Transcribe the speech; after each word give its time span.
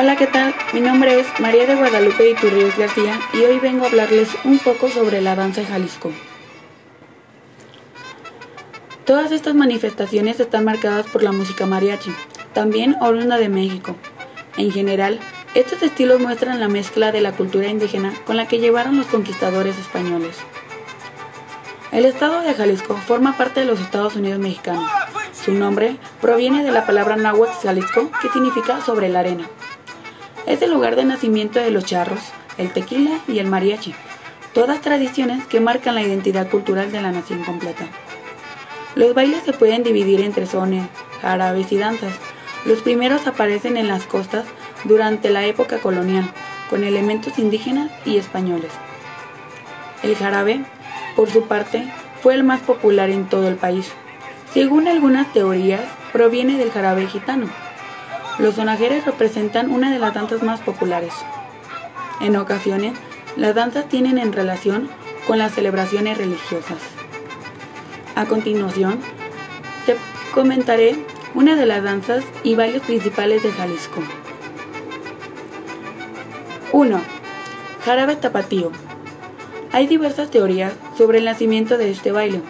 Hola, 0.00 0.16
¿qué 0.16 0.26
tal? 0.26 0.54
Mi 0.72 0.80
nombre 0.80 1.20
es 1.20 1.26
María 1.40 1.66
de 1.66 1.74
Guadalupe 1.74 2.30
Iturrios 2.30 2.74
García 2.78 3.20
y 3.34 3.40
hoy 3.40 3.58
vengo 3.58 3.84
a 3.84 3.88
hablarles 3.88 4.30
un 4.44 4.58
poco 4.58 4.88
sobre 4.88 5.20
la 5.20 5.36
danza 5.36 5.60
de 5.60 5.66
Jalisco. 5.66 6.10
Todas 9.04 9.30
estas 9.30 9.54
manifestaciones 9.54 10.40
están 10.40 10.64
marcadas 10.64 11.04
por 11.08 11.22
la 11.22 11.32
música 11.32 11.66
mariachi, 11.66 12.14
también 12.54 12.96
oriunda 13.02 13.36
de 13.36 13.50
México. 13.50 13.94
En 14.56 14.72
general, 14.72 15.20
estos 15.54 15.82
estilos 15.82 16.18
muestran 16.18 16.60
la 16.60 16.68
mezcla 16.68 17.12
de 17.12 17.20
la 17.20 17.32
cultura 17.32 17.68
indígena 17.68 18.14
con 18.24 18.38
la 18.38 18.48
que 18.48 18.58
llevaron 18.58 18.96
los 18.96 19.06
conquistadores 19.06 19.76
españoles. 19.76 20.38
El 21.92 22.06
estado 22.06 22.40
de 22.40 22.54
Jalisco 22.54 22.96
forma 22.96 23.36
parte 23.36 23.60
de 23.60 23.66
los 23.66 23.78
Estados 23.78 24.16
Unidos 24.16 24.38
mexicanos. 24.38 24.90
Su 25.44 25.52
nombre 25.52 25.98
proviene 26.22 26.64
de 26.64 26.70
la 26.70 26.86
palabra 26.86 27.16
náhuatl 27.16 27.52
Jalisco, 27.62 28.10
que 28.22 28.30
significa 28.30 28.80
sobre 28.80 29.10
la 29.10 29.20
arena. 29.20 29.44
Es 30.50 30.62
el 30.62 30.72
lugar 30.72 30.96
de 30.96 31.04
nacimiento 31.04 31.60
de 31.60 31.70
los 31.70 31.84
charros, 31.84 32.18
el 32.58 32.72
tequila 32.72 33.20
y 33.28 33.38
el 33.38 33.46
mariachi, 33.46 33.94
todas 34.52 34.80
tradiciones 34.80 35.46
que 35.46 35.60
marcan 35.60 35.94
la 35.94 36.02
identidad 36.02 36.50
cultural 36.50 36.90
de 36.90 37.00
la 37.00 37.12
nación 37.12 37.44
completa. 37.44 37.86
Los 38.96 39.14
bailes 39.14 39.44
se 39.44 39.52
pueden 39.52 39.84
dividir 39.84 40.20
entre 40.20 40.46
sones, 40.46 40.88
jarabes 41.22 41.70
y 41.70 41.78
danzas. 41.78 42.14
Los 42.66 42.82
primeros 42.82 43.28
aparecen 43.28 43.76
en 43.76 43.86
las 43.86 44.06
costas 44.06 44.44
durante 44.82 45.30
la 45.30 45.46
época 45.46 45.78
colonial, 45.78 46.28
con 46.68 46.82
elementos 46.82 47.38
indígenas 47.38 47.88
y 48.04 48.16
españoles. 48.16 48.72
El 50.02 50.16
jarabe, 50.16 50.64
por 51.14 51.30
su 51.30 51.44
parte, 51.44 51.88
fue 52.24 52.34
el 52.34 52.42
más 52.42 52.60
popular 52.60 53.10
en 53.10 53.28
todo 53.28 53.46
el 53.46 53.54
país. 53.54 53.92
Según 54.52 54.88
algunas 54.88 55.32
teorías, 55.32 55.82
proviene 56.12 56.58
del 56.58 56.72
jarabe 56.72 57.06
gitano. 57.06 57.46
Los 58.40 58.54
sonajeros 58.54 59.04
representan 59.04 59.70
una 59.70 59.92
de 59.92 59.98
las 59.98 60.14
danzas 60.14 60.42
más 60.42 60.60
populares. 60.60 61.12
En 62.22 62.36
ocasiones, 62.36 62.94
las 63.36 63.54
danzas 63.54 63.86
tienen 63.90 64.16
en 64.16 64.32
relación 64.32 64.88
con 65.26 65.38
las 65.38 65.52
celebraciones 65.52 66.16
religiosas. 66.16 66.78
A 68.14 68.24
continuación, 68.24 68.98
te 69.84 69.96
comentaré 70.32 71.04
una 71.34 71.54
de 71.54 71.66
las 71.66 71.84
danzas 71.84 72.24
y 72.42 72.54
bailes 72.54 72.80
principales 72.80 73.42
de 73.42 73.52
Jalisco. 73.52 74.00
1. 76.72 77.00
Jarabe 77.84 78.16
tapatío. 78.16 78.72
Hay 79.70 79.86
diversas 79.86 80.30
teorías 80.30 80.72
sobre 80.96 81.18
el 81.18 81.26
nacimiento 81.26 81.76
de 81.76 81.90
este 81.90 82.10
baile. 82.10 82.40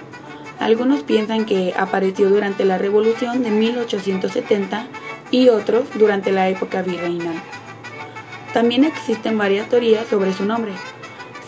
Algunos 0.61 1.03
piensan 1.03 1.47
que 1.47 1.75
apareció 1.77 2.29
durante 2.29 2.65
la 2.65 2.79
Revolución 2.79 3.43
de 3.43 3.51
1870 3.51 4.87
y 5.31 5.49
otros 5.49 5.85
durante 5.95 6.33
la 6.33 6.49
época 6.49 6.83
virreinal. 6.83 7.41
También 8.53 8.85
existen 8.85 9.39
varias 9.39 9.69
teorías 9.69 10.07
sobre 10.09 10.33
su 10.33 10.45
nombre. 10.45 10.73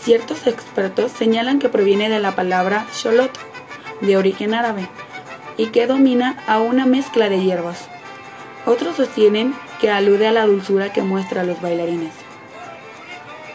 Ciertos 0.01 0.47
expertos 0.47 1.11
señalan 1.11 1.59
que 1.59 1.69
proviene 1.69 2.09
de 2.09 2.19
la 2.19 2.35
palabra 2.35 2.85
sholot, 2.93 3.31
de 4.01 4.17
origen 4.17 4.53
árabe 4.53 4.87
y 5.57 5.67
que 5.67 5.87
domina 5.87 6.43
a 6.47 6.59
una 6.59 6.85
mezcla 6.85 7.29
de 7.29 7.41
hierbas. 7.41 7.87
Otros 8.65 8.95
sostienen 8.95 9.53
que 9.79 9.91
alude 9.91 10.27
a 10.27 10.31
la 10.31 10.45
dulzura 10.45 10.93
que 10.93 11.01
muestra 11.01 11.41
a 11.41 11.43
los 11.43 11.61
bailarines. 11.61 12.13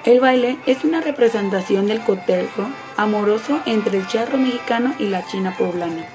El 0.05 0.21
baile 0.21 0.59
es 0.67 0.85
una 0.85 1.01
representación 1.01 1.87
del 1.87 2.01
cotejo 2.01 2.67
amoroso 2.97 3.61
entre 3.67 3.99
el 3.99 4.07
charro 4.07 4.39
mexicano 4.39 4.95
y 4.99 5.07
la 5.09 5.27
china 5.27 5.55
poblana. 5.57 6.07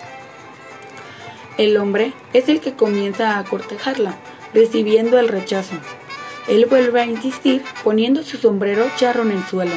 El 1.57 1.77
hombre 1.77 2.13
es 2.33 2.49
el 2.49 2.59
que 2.61 2.73
comienza 2.73 3.37
a 3.37 3.43
cortejarla, 3.43 4.15
recibiendo 4.55 5.19
el 5.19 5.27
rechazo. 5.27 5.75
Él 6.47 6.65
vuelve 6.65 7.01
a 7.01 7.05
insistir 7.05 7.63
poniendo 7.83 8.23
su 8.23 8.37
sombrero 8.37 8.85
charro 8.97 9.21
en 9.21 9.31
el 9.31 9.43
suelo. 9.43 9.75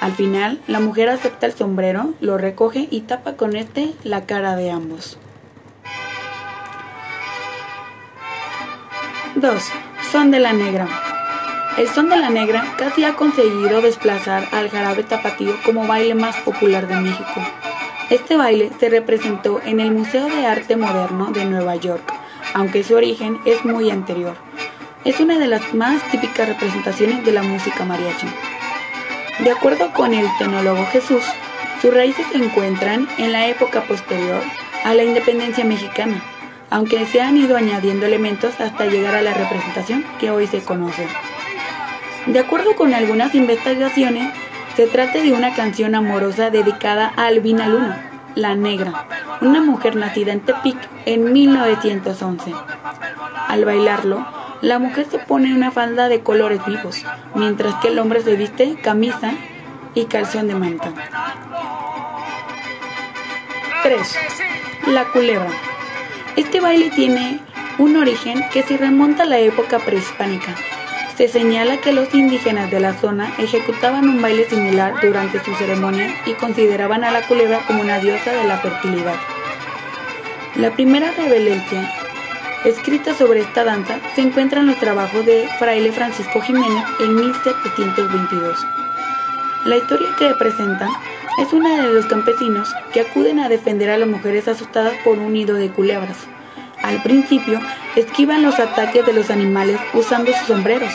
Al 0.00 0.12
final, 0.12 0.60
la 0.68 0.78
mujer 0.78 1.08
acepta 1.08 1.46
el 1.46 1.52
sombrero, 1.52 2.14
lo 2.20 2.38
recoge 2.38 2.86
y 2.90 3.00
tapa 3.00 3.36
con 3.36 3.56
este 3.56 3.92
la 4.04 4.24
cara 4.24 4.54
de 4.54 4.70
ambos. 4.70 5.18
2. 9.34 9.52
Son 10.12 10.30
de 10.30 10.38
la 10.38 10.52
negra. 10.52 10.88
El 11.76 11.88
son 11.88 12.08
de 12.08 12.16
la 12.16 12.30
negra 12.30 12.74
casi 12.78 13.04
ha 13.04 13.16
conseguido 13.16 13.82
desplazar 13.82 14.48
al 14.52 14.70
jarabe 14.70 15.02
tapatío 15.02 15.54
como 15.64 15.86
baile 15.86 16.14
más 16.14 16.36
popular 16.36 16.86
de 16.86 16.96
México. 16.96 17.42
Este 18.08 18.36
baile 18.36 18.70
se 18.78 18.88
representó 18.88 19.60
en 19.64 19.80
el 19.80 19.90
Museo 19.90 20.26
de 20.26 20.46
Arte 20.46 20.76
Moderno 20.76 21.32
de 21.32 21.44
Nueva 21.44 21.74
York, 21.74 22.14
aunque 22.54 22.84
su 22.84 22.94
origen 22.94 23.40
es 23.44 23.64
muy 23.64 23.90
anterior. 23.90 24.36
Es 25.04 25.18
una 25.18 25.40
de 25.40 25.48
las 25.48 25.74
más 25.74 26.08
típicas 26.12 26.46
representaciones 26.46 27.24
de 27.24 27.32
la 27.32 27.42
música 27.42 27.84
mariachi. 27.84 28.28
De 29.40 29.50
acuerdo 29.50 29.92
con 29.92 30.14
el 30.14 30.24
tenólogo 30.38 30.86
Jesús, 30.86 31.24
sus 31.82 31.92
raíces 31.92 32.24
se 32.30 32.38
encuentran 32.38 33.08
en 33.18 33.32
la 33.32 33.48
época 33.48 33.82
posterior 33.82 34.40
a 34.84 34.94
la 34.94 35.02
independencia 35.02 35.64
mexicana, 35.64 36.22
aunque 36.70 37.06
se 37.06 37.20
han 37.20 37.36
ido 37.36 37.56
añadiendo 37.56 38.06
elementos 38.06 38.60
hasta 38.60 38.86
llegar 38.86 39.16
a 39.16 39.22
la 39.22 39.34
representación 39.34 40.04
que 40.20 40.30
hoy 40.30 40.46
se 40.46 40.62
conoce. 40.62 41.08
De 42.26 42.38
acuerdo 42.38 42.76
con 42.76 42.94
algunas 42.94 43.34
investigaciones, 43.34 44.32
se 44.76 44.86
trata 44.86 45.22
de 45.22 45.32
una 45.32 45.54
canción 45.54 45.94
amorosa 45.94 46.50
dedicada 46.50 47.10
a 47.16 47.28
Albina 47.28 47.66
Luna, 47.66 48.10
la 48.34 48.54
negra, 48.54 49.06
una 49.40 49.62
mujer 49.62 49.96
nacida 49.96 50.32
en 50.32 50.40
Tepic 50.40 50.76
en 51.06 51.32
1911. 51.32 52.52
Al 53.48 53.64
bailarlo, 53.64 54.26
la 54.60 54.78
mujer 54.78 55.06
se 55.10 55.18
pone 55.18 55.54
una 55.54 55.70
falda 55.70 56.08
de 56.08 56.20
colores 56.20 56.60
vivos, 56.66 57.04
mientras 57.34 57.74
que 57.76 57.88
el 57.88 57.98
hombre 57.98 58.20
se 58.20 58.36
viste 58.36 58.76
camisa 58.82 59.32
y 59.94 60.04
calzón 60.04 60.46
de 60.46 60.54
manta. 60.54 60.92
3. 63.82 64.18
La 64.88 65.04
culebra. 65.06 65.48
Este 66.36 66.60
baile 66.60 66.90
tiene 66.90 67.40
un 67.78 67.96
origen 67.96 68.44
que 68.52 68.62
se 68.62 68.76
remonta 68.76 69.22
a 69.22 69.26
la 69.26 69.38
época 69.38 69.78
prehispánica. 69.78 70.54
Se 71.16 71.28
señala 71.28 71.78
que 71.78 71.92
los 71.92 72.14
indígenas 72.14 72.70
de 72.70 72.78
la 72.78 72.92
zona 72.92 73.32
ejecutaban 73.38 74.06
un 74.06 74.20
baile 74.20 74.46
similar 74.50 75.00
durante 75.00 75.42
su 75.42 75.54
ceremonia 75.54 76.14
y 76.26 76.34
consideraban 76.34 77.04
a 77.04 77.10
la 77.10 77.26
culebra 77.26 77.60
como 77.66 77.80
una 77.80 77.98
diosa 77.98 78.32
de 78.32 78.44
la 78.44 78.58
fertilidad. 78.58 79.16
La 80.56 80.72
primera 80.72 81.10
reverencia 81.12 81.90
escrita 82.66 83.14
sobre 83.14 83.40
esta 83.40 83.64
danza 83.64 83.98
se 84.14 84.20
encuentra 84.20 84.60
en 84.60 84.66
los 84.66 84.76
trabajos 84.76 85.24
de 85.24 85.48
Fraile 85.58 85.90
Francisco 85.90 86.42
Jiménez 86.42 86.84
en 87.00 87.14
1722. 87.14 88.66
La 89.64 89.76
historia 89.76 90.08
que 90.18 90.34
presenta 90.34 90.88
es 91.38 91.50
una 91.54 91.82
de 91.82 91.94
los 91.94 92.04
campesinos 92.06 92.68
que 92.92 93.00
acuden 93.00 93.40
a 93.40 93.48
defender 93.48 93.88
a 93.88 93.96
las 93.96 94.08
mujeres 94.08 94.48
asustadas 94.48 94.94
por 95.02 95.18
un 95.18 95.32
nido 95.32 95.56
de 95.56 95.70
culebras. 95.70 96.18
Al 96.82 97.02
principio 97.02 97.58
esquivan 97.96 98.42
los 98.42 98.58
ataques 98.60 99.04
de 99.04 99.12
los 99.12 99.30
animales 99.30 99.80
usando 99.94 100.32
sus 100.32 100.46
sombreros, 100.46 100.92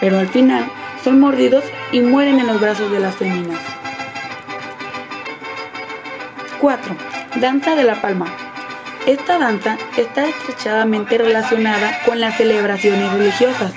pero 0.00 0.18
al 0.18 0.28
final 0.28 0.64
son 1.02 1.18
mordidos 1.18 1.64
y 1.90 2.00
mueren 2.00 2.38
en 2.38 2.46
los 2.46 2.60
brazos 2.60 2.90
de 2.92 3.00
las 3.00 3.16
féminas. 3.16 3.58
4. 6.60 6.96
Danza 7.40 7.74
de 7.74 7.82
la 7.82 8.00
Palma. 8.00 8.26
Esta 9.06 9.38
danza 9.38 9.78
está 9.96 10.28
estrechamente 10.28 11.18
relacionada 11.18 11.98
con 12.04 12.20
las 12.20 12.36
celebraciones 12.36 13.12
religiosas. 13.12 13.72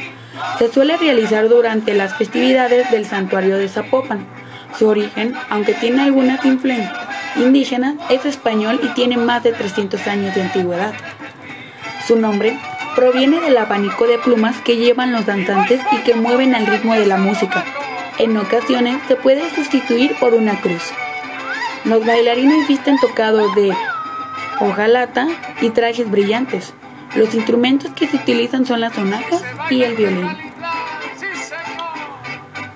Se 0.59 0.71
suele 0.71 0.97
realizar 0.97 1.49
durante 1.49 1.95
las 1.95 2.15
festividades 2.15 2.91
del 2.91 3.07
santuario 3.07 3.57
de 3.57 3.67
Zapopan. 3.67 4.27
Su 4.77 4.87
origen, 4.87 5.33
aunque 5.49 5.73
tiene 5.73 6.03
algunas 6.03 6.45
influencias 6.45 6.93
indígenas, 7.37 7.95
es 8.09 8.25
español 8.25 8.79
y 8.83 8.89
tiene 8.89 9.17
más 9.17 9.41
de 9.43 9.53
300 9.53 10.05
años 10.07 10.35
de 10.35 10.43
antigüedad. 10.43 10.93
Su 12.05 12.17
nombre 12.17 12.59
proviene 12.95 13.41
del 13.41 13.57
abanico 13.57 14.07
de 14.07 14.17
plumas 14.17 14.61
que 14.61 14.77
llevan 14.77 15.11
los 15.11 15.25
danzantes 15.25 15.81
y 15.91 15.97
que 15.97 16.15
mueven 16.15 16.55
al 16.55 16.65
ritmo 16.65 16.93
de 16.93 17.05
la 17.05 17.17
música. 17.17 17.63
En 18.17 18.37
ocasiones 18.37 18.97
se 19.07 19.15
puede 19.15 19.49
sustituir 19.53 20.15
por 20.19 20.33
una 20.33 20.59
cruz. 20.61 20.83
Los 21.83 22.05
bailarines 22.05 22.67
visten 22.67 22.97
tocados 22.99 23.53
de 23.55 23.73
hojalata 24.59 25.27
y 25.61 25.69
trajes 25.69 26.09
brillantes. 26.09 26.73
Los 27.15 27.35
instrumentos 27.35 27.91
que 27.91 28.07
se 28.07 28.17
utilizan 28.17 28.65
son 28.65 28.79
las 28.79 28.93
sonajas 28.93 29.43
y 29.69 29.83
el 29.83 29.95
violín. 29.95 30.29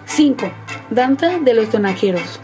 5. 0.06 0.52
Danza 0.90 1.40
de 1.40 1.54
los 1.54 1.70
sonajeros. 1.70 2.40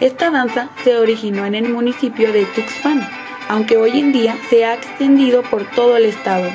Esta 0.00 0.30
danza 0.30 0.68
se 0.82 0.96
originó 0.96 1.46
en 1.46 1.54
el 1.54 1.68
municipio 1.68 2.32
de 2.32 2.44
Tuxpan, 2.44 3.08
aunque 3.48 3.76
hoy 3.76 4.00
en 4.00 4.12
día 4.12 4.36
se 4.50 4.64
ha 4.64 4.74
extendido 4.74 5.42
por 5.42 5.64
todo 5.70 5.96
el 5.96 6.04
estado. 6.04 6.50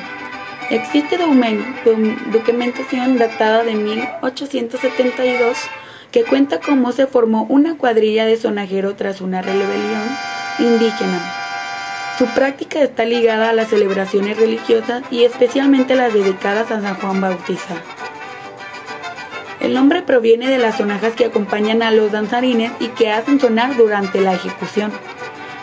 Existe 0.72 1.18
documentación 2.32 3.18
datada 3.18 3.62
de 3.62 3.74
1872 3.74 5.58
que 6.10 6.24
cuenta 6.24 6.60
cómo 6.60 6.92
se 6.92 7.06
formó 7.06 7.44
una 7.50 7.76
cuadrilla 7.76 8.24
de 8.24 8.38
sonajeros 8.38 8.96
tras 8.96 9.20
una 9.20 9.42
rebelión 9.42 10.16
indígena. 10.58 11.20
Su 12.16 12.24
práctica 12.28 12.80
está 12.80 13.04
ligada 13.04 13.50
a 13.50 13.52
las 13.52 13.68
celebraciones 13.68 14.38
religiosas 14.38 15.02
y 15.10 15.24
especialmente 15.24 15.94
las 15.94 16.14
dedicadas 16.14 16.70
a 16.70 16.80
San 16.80 16.94
Juan 16.94 17.20
Bautista. 17.20 17.74
El 19.60 19.74
nombre 19.74 20.00
proviene 20.00 20.48
de 20.48 20.56
las 20.56 20.78
sonajas 20.78 21.12
que 21.12 21.26
acompañan 21.26 21.82
a 21.82 21.90
los 21.90 22.12
danzarines 22.12 22.72
y 22.80 22.88
que 22.88 23.10
hacen 23.10 23.38
sonar 23.38 23.76
durante 23.76 24.22
la 24.22 24.32
ejecución. 24.32 24.90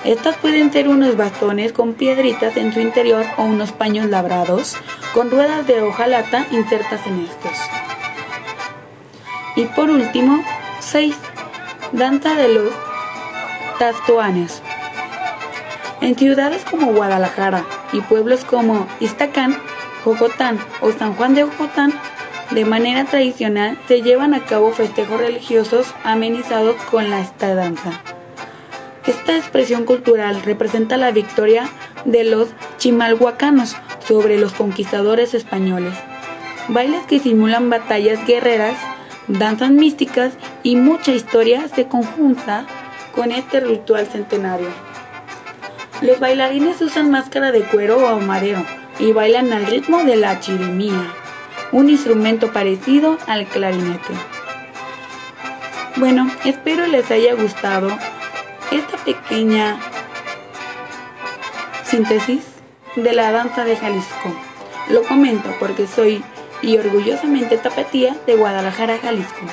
Estas 0.06 0.38
pueden 0.38 0.72
ser 0.72 0.88
unos 0.88 1.18
bastones 1.18 1.74
con 1.74 1.94
piedritas 1.94 2.56
en 2.58 2.72
su 2.74 2.80
interior 2.80 3.26
o 3.38 3.44
unos 3.44 3.72
paños 3.72 4.06
labrados 4.06 4.78
con 5.14 5.32
ruedas 5.32 5.66
de 5.66 5.82
hojalata 5.82 6.46
insertas 6.52 7.06
en 7.08 7.26
estos. 7.26 7.58
Y 9.56 9.66
por 9.66 9.90
último, 9.90 10.44
6. 10.80 11.16
Danza 11.92 12.36
de 12.36 12.50
los 12.50 12.72
Tastoanes. 13.80 14.62
En 16.02 16.16
ciudades 16.16 16.64
como 16.70 16.94
Guadalajara 16.94 17.66
y 17.92 18.02
pueblos 18.02 18.46
como 18.46 18.88
Iztacán, 19.00 19.58
Jocotán 20.04 20.60
o 20.82 20.92
San 20.92 21.14
Juan 21.16 21.36
de 21.36 21.44
Ojotán, 21.44 21.94
de 22.52 22.66
manera 22.66 23.06
tradicional 23.06 23.78
se 23.88 24.02
llevan 24.02 24.34
a 24.34 24.46
cabo 24.46 24.72
festejos 24.72 25.20
religiosos 25.20 25.94
amenizados 26.04 26.76
con 26.90 27.10
la 27.10 27.20
esta 27.20 27.54
danza. 27.54 27.92
Esta 29.06 29.36
expresión 29.36 29.86
cultural 29.86 30.42
representa 30.44 30.98
la 30.98 31.12
victoria 31.12 31.68
de 32.06 32.24
los 32.24 32.50
chimalhuacanos 32.78 33.76
sobre 34.10 34.40
los 34.40 34.54
conquistadores 34.54 35.36
españoles. 35.36 35.94
Bailes 36.68 37.06
que 37.06 37.20
simulan 37.20 37.70
batallas 37.70 38.26
guerreras, 38.26 38.76
danzas 39.28 39.70
místicas 39.70 40.34
y 40.64 40.78
mucha 40.78 41.12
historia 41.12 41.68
se 41.68 41.88
conjunta 41.88 42.66
con 43.14 43.32
este 43.32 43.60
ritual 43.60 44.08
centenario. 44.08 44.70
Los 46.02 46.20
bailarines 46.20 46.82
usan 46.82 47.12
máscara 47.12 47.52
de 47.52 47.62
cuero 47.62 47.98
o 47.98 48.20
madero 48.20 48.66
y 48.98 49.12
bailan 49.12 49.54
al 49.54 49.68
ritmo 49.68 50.04
de 50.04 50.16
la 50.16 50.40
chirimía, 50.40 51.14
un 51.72 51.92
instrumento 51.92 52.52
parecido 52.52 53.20
al 53.28 53.46
clarinete. 53.46 54.14
Bueno, 55.98 56.32
espero 56.46 56.88
les 56.88 57.12
haya 57.12 57.36
gustado 57.36 57.90
esta 58.72 58.98
pequeña 59.06 59.80
síntesis 61.84 62.49
de 62.96 63.14
la 63.14 63.32
danza 63.32 63.66
de 63.66 63.76
Jalisco. 63.76 64.34
Lo 64.90 65.04
comento 65.04 65.54
porque 65.60 65.88
soy 65.88 66.24
y 66.62 66.78
orgullosamente 66.78 67.58
tapatía 67.58 68.18
de 68.26 68.36
Guadalajara, 68.36 68.98
Jalisco. 68.98 69.46